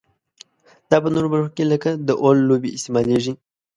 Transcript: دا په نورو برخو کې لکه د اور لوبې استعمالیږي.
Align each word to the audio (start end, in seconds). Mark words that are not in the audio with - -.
دا 0.89 0.97
په 1.03 1.09
نورو 1.13 1.27
برخو 1.33 1.49
کې 1.55 1.63
لکه 1.71 1.89
د 2.07 2.09
اور 2.23 2.35
لوبې 2.47 2.69
استعمالیږي. 2.73 3.33